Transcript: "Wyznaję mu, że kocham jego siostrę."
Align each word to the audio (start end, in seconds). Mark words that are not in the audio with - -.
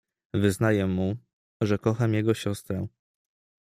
"Wyznaję 0.33 0.87
mu, 0.87 1.15
że 1.63 1.79
kocham 1.79 2.13
jego 2.13 2.33
siostrę." 2.33 2.87